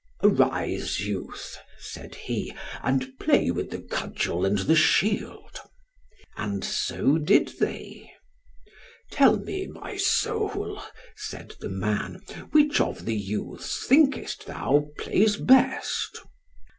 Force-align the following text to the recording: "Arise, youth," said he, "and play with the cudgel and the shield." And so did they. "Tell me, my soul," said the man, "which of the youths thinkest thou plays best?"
"Arise, 0.23 1.01
youth," 1.01 1.59
said 1.77 2.15
he, 2.15 2.51
"and 2.81 3.19
play 3.19 3.51
with 3.51 3.69
the 3.69 3.77
cudgel 3.83 4.47
and 4.47 4.57
the 4.57 4.75
shield." 4.75 5.59
And 6.35 6.65
so 6.65 7.19
did 7.19 7.49
they. 7.59 8.11
"Tell 9.11 9.37
me, 9.37 9.67
my 9.67 9.97
soul," 9.97 10.81
said 11.15 11.53
the 11.59 11.69
man, 11.69 12.23
"which 12.49 12.81
of 12.81 13.05
the 13.05 13.13
youths 13.15 13.85
thinkest 13.85 14.47
thou 14.47 14.87
plays 14.97 15.37
best?" 15.37 16.19